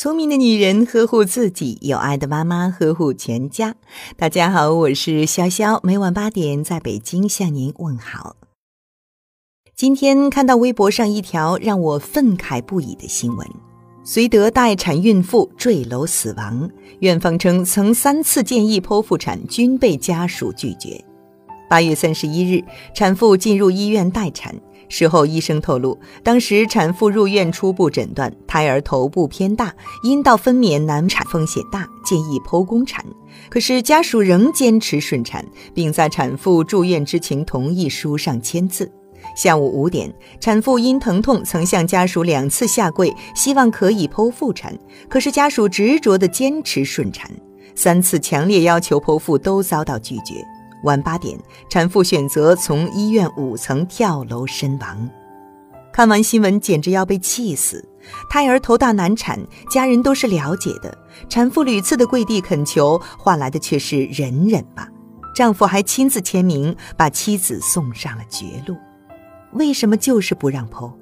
[0.00, 3.74] 聪明的女人呵护自己，有爱的妈妈呵护全家。
[4.16, 8.36] 大家好，我是潇潇，每晚八点在北京向您问好。
[9.74, 13.44] 今天看到微博上一条让我愤慨不已的新闻：
[14.06, 16.70] 绥德待产孕妇坠楼死亡，
[17.00, 21.04] 院方称曾三次建议剖腹产均被家属拒绝。
[21.68, 22.62] 八月三十一日，
[22.94, 24.54] 产妇进入医院待产。
[24.88, 33.04] 事后，医生透露，当时产妇入院初步诊断胎儿头部偏大，阴道分娩难产风险大，建议剖宫产。
[33.50, 35.44] 可是家属仍坚持顺产，
[35.74, 38.90] 并在产妇住院知情同意书上签字。
[39.36, 44.76] 下午五点，产妇因疼痛曾向家属两次下跪，希望可以剖腹产，
[45.08, 47.30] 可是家属执着地坚持顺产，
[47.74, 50.42] 三次强烈要求剖腹都遭到拒绝。
[50.84, 55.08] 晚八点，产妇选择从医院五层跳楼身亡。
[55.92, 57.84] 看完新闻，简直要被气死！
[58.30, 59.38] 胎儿头大难产，
[59.68, 60.96] 家人都是了解的。
[61.28, 64.88] 产妇屡次的跪地恳求，换来的却是忍忍吧。
[65.34, 68.76] 丈夫还亲自签名，把妻子送上了绝路。
[69.52, 70.92] 为什么就是不让剖？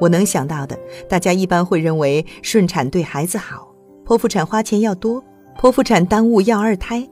[0.00, 3.68] 我能想到的，大家一般会认为顺产对孩子好，
[4.04, 5.24] 剖腹产花钱要多，
[5.58, 7.08] 剖腹产耽误要二胎。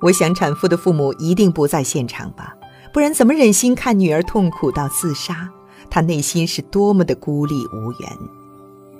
[0.00, 2.54] 我想，产妇的父母一定不在现场吧，
[2.92, 5.48] 不然怎么忍心看女儿痛苦到自杀？
[5.88, 8.10] 她内心是多么的孤立无援。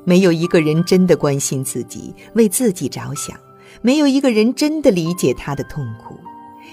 [0.05, 3.37] 没有一个人真的关心自己，为自己着想；
[3.83, 6.19] 没有一个人真的理解她的痛苦。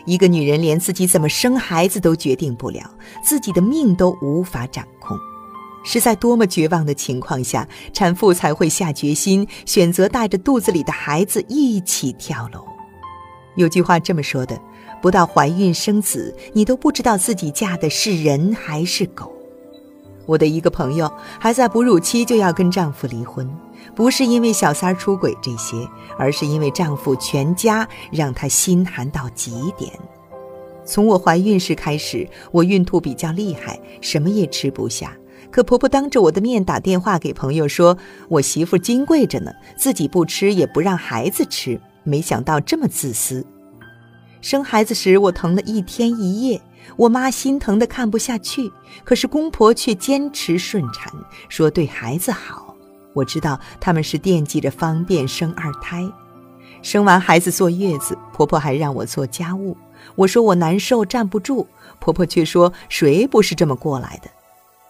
[0.05, 2.89] 一个女人连自己怎么生孩子都决定不了，
[3.23, 5.17] 自己的命都无法掌控，
[5.83, 12.65] 是在多么绝望的情况下，产妇才会下决心选择带着肚子里的孩子一起跳楼？
[13.55, 14.59] 有句话这么说的：
[15.01, 19.31] 不到怀孕生子，你都不知道自己嫁的是人还是狗。
[20.25, 23.49] 我的一个朋友还在哺乳期就要跟丈夫离婚，
[23.93, 25.75] 不是因为小三出轨这些，
[26.17, 29.91] 而是因为丈夫全家让她心寒到极点。
[30.85, 35.15] 从我怀孕时开始，我孕吐比较厉害，什么也吃不下。
[35.51, 43.45] 可婆婆当着我的面打电话给朋友说：“我媳妇金贵着呢，自己不吃也不让孩子吃。”没想到这么自私。
[44.41, 46.61] 生孩子时我疼了一天一夜，
[46.97, 48.71] 我妈心疼的看不下去，
[49.03, 51.11] 可是公婆却坚持顺产，
[51.47, 52.75] 说对孩子好。
[53.13, 56.03] 我知道他们是惦记着方便生二胎。
[56.81, 59.77] 生完孩子坐月子，婆婆还让我做家务，
[60.15, 61.65] 我说我难受站不住，
[62.01, 64.29] 婆婆却说谁不是这么过来的。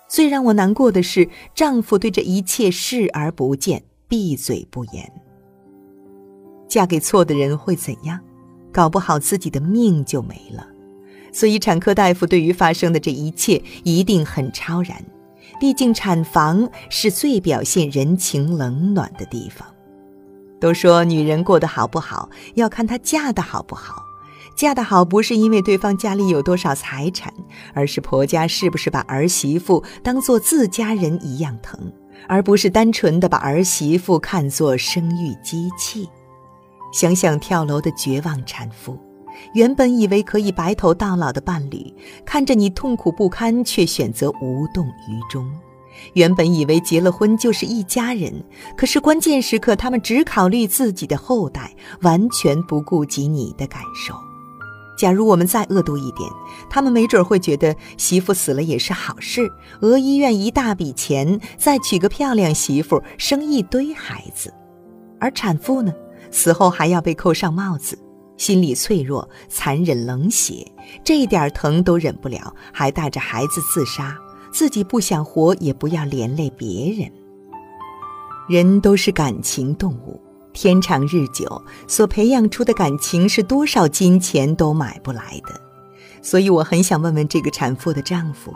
[0.07, 5.22] 最让我难过的是，丈夫对这一切视而不见，闭嘴不言。
[6.73, 8.19] 嫁给错的人会怎样？
[8.71, 10.65] 搞不好自己的命就没了。
[11.31, 14.97] 所以产科大夫对于发生的这一切一定很超然。
[15.59, 19.67] 毕竟产房是最表现人情冷暖的地方。
[20.59, 24.01] 都说女人过得好不好，要看她嫁的好不好。
[24.55, 27.31] 嫁得好不是因为对方家里有多少财产，
[27.75, 31.79] 而是婆家是不是把儿媳妇当做自家人一样疼，
[32.27, 36.09] 而不是单纯的把儿媳妇看作生育机器。
[36.93, 38.97] 想想跳楼的绝望产妇，
[39.53, 41.93] 原本以为可以白头到老的伴侣，
[42.23, 45.43] 看着你痛苦不堪，却选择无动于衷；
[46.13, 48.31] 原本以为结了婚就是一家人，
[48.77, 54.13] 可是关键时刻他们只考虑自己的后代，完全不顾及你的感受。
[54.95, 56.29] 假如我们再恶毒一点，
[56.69, 64.53] 他们没准会觉得媳妇死了也是好事，讹医院一大笔钱，再娶个漂亮媳妇，生一堆孩子，
[65.19, 65.91] 而产妇呢？
[66.33, 67.97] 死后还要被扣上帽子，
[68.37, 70.65] 心理脆弱、残忍、冷血，
[71.03, 74.17] 这一点疼都忍不了，还带着孩子自杀，
[74.51, 77.09] 自己不想活也不要连累别人。
[78.49, 80.19] 人都是感情动物，
[80.53, 85.61] 天长日久所培养出的感情是多少金钱都买不来的，
[86.23, 88.51] 所以我很想问问这个产妇的丈夫。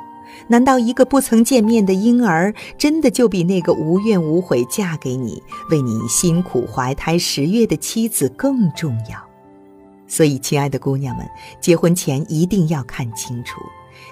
[0.47, 9.17] 难道一个不曾见面的婴儿，真的就比那个无怨无悔嫁给你、为你辛苦怀胎十月的妻子更重要？
[10.07, 11.27] 所以，亲爱的姑娘们，
[11.59, 13.59] 结婚前一定要看清楚，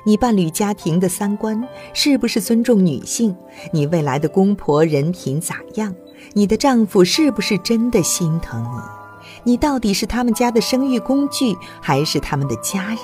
[0.05, 3.33] 你伴侣家庭的三观是不是尊重女性？
[3.71, 5.95] 你未来的公婆人品咋样？
[6.33, 9.51] 你的丈夫是不是真的心疼你？
[9.51, 12.97] 你到底是他们家的生育工具，还是他们的家人？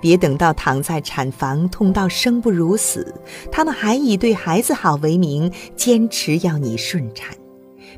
[0.00, 3.14] 别等到躺在产房痛到生不如死，
[3.50, 7.34] 他们还以对孩子好为名坚持要你顺产；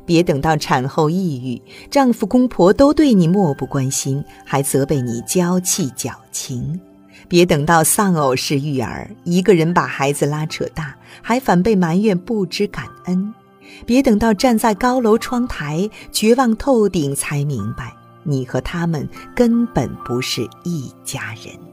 [0.05, 1.61] 别等到产后抑郁，
[1.91, 6.79] 丈夫公婆都对你漠不关心，还责备你娇气矫情；
[7.27, 13.33] 别等到丧偶式育儿，一个人把孩子拉扯大，还反被埋怨不知感恩；
[13.85, 17.93] 别等到站在高楼窗台，绝望透顶，才明白
[18.23, 21.68] 你和他们根本不是一家人。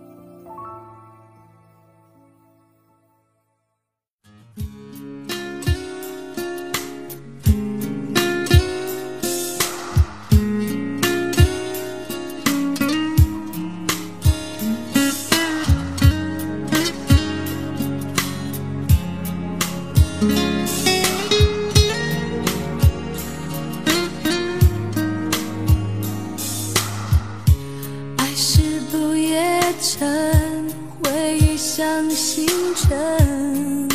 [29.89, 30.69] 成
[31.01, 32.45] 回忆像星
[32.75, 33.89] 辰，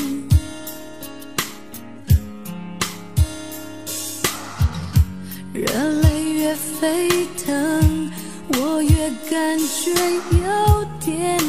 [5.53, 5.65] 热
[6.01, 8.09] 泪越沸腾，
[8.53, 9.91] 我越感觉
[10.37, 11.40] 有点。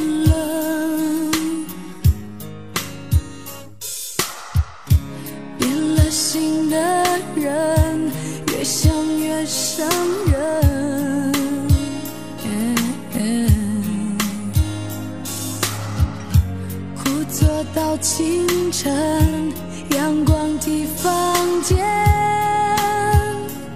[18.02, 19.52] 清晨
[19.96, 21.78] 阳光替房间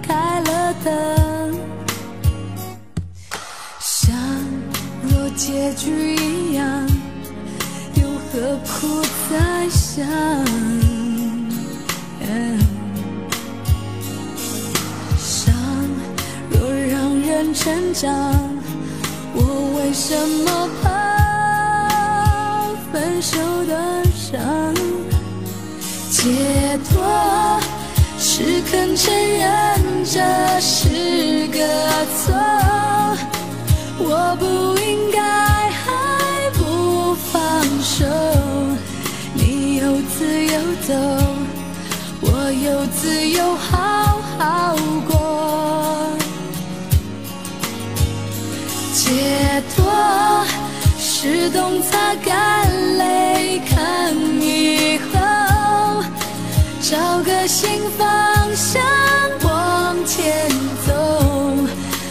[0.01, 1.55] 开了灯，
[3.79, 4.13] 想
[5.01, 6.85] 若结局一样，
[7.95, 9.01] 又何苦
[9.31, 10.05] 再想？
[15.17, 15.55] 想
[16.49, 18.11] 若让人成长，
[19.33, 19.39] 我
[19.77, 20.13] 为什
[20.43, 20.85] 么怕
[22.91, 23.96] 分手的？
[24.29, 24.73] 伤？
[26.09, 26.91] 解脱
[28.19, 29.45] 是肯承认
[30.03, 30.19] 这
[30.59, 31.59] 是个
[32.17, 32.35] 错，
[33.99, 34.45] 我不
[34.81, 35.21] 应该
[35.69, 35.85] 还
[36.57, 37.31] 不放
[37.81, 38.05] 手。
[39.33, 39.83] 你有
[40.17, 40.93] 自由走，
[42.21, 44.75] 我有自由好好
[45.07, 45.11] 过。
[48.93, 49.77] 解脱
[50.99, 53.76] 是懂擦干泪，看
[54.97, 56.03] 以后
[56.81, 58.07] 找个新方
[58.55, 58.81] 向
[59.43, 60.49] 往前
[60.87, 60.91] 走。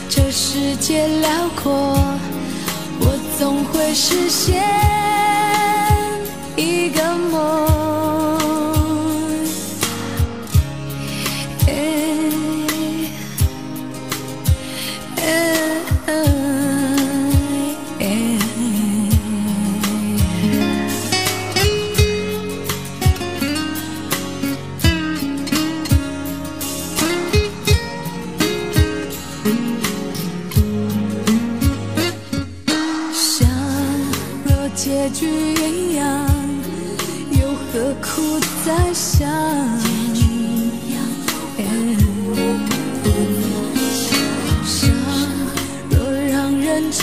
[0.09, 1.29] 这世界辽
[1.61, 1.99] 阔，
[3.01, 4.63] 我总会实现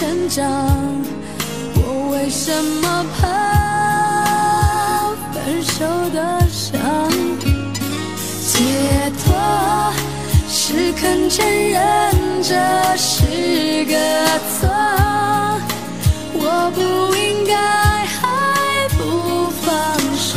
[0.04, 0.44] 成长，
[1.76, 2.52] 我为什
[2.82, 3.22] 么怕
[5.32, 6.20] 分手的
[6.52, 6.70] 伤？
[8.46, 8.60] 解
[9.24, 9.34] 脱
[10.50, 11.80] 是肯承认
[12.44, 12.54] 这
[12.98, 13.96] 是个
[14.52, 14.68] 错，
[16.34, 16.82] 我不
[17.16, 17.56] 应该
[18.04, 18.20] 还
[18.98, 19.02] 不
[19.62, 19.66] 放
[20.18, 20.36] 手。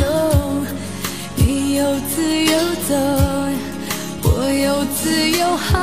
[1.34, 1.82] 你有
[2.14, 2.54] 自由
[2.88, 2.94] 走，
[4.22, 5.74] 我有自由好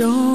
[0.00, 0.29] show.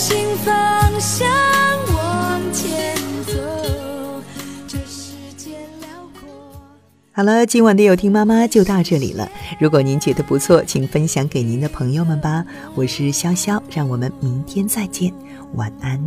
[0.00, 1.28] 新方向
[1.92, 2.94] 往前
[3.26, 3.32] 走。
[4.68, 5.50] 这世界
[5.80, 6.30] 辽阔
[7.12, 9.28] 好了，今晚的有听妈妈就到这里了。
[9.58, 12.44] 如果您觉得不错，请分享给您的朋友们吧。
[12.76, 15.12] 我是潇潇，让我们明天再见，
[15.56, 16.00] 晚安。